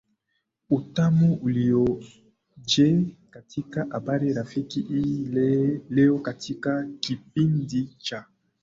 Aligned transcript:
utamu 0.69 1.33
ulioje 1.35 3.03
katika 3.29 3.85
habari 3.89 4.33
rafiki 4.33 4.81
hii 4.81 5.25
leo 5.89 6.19
katika 6.19 6.89
kipindi 6.99 7.89
cha 7.97 8.25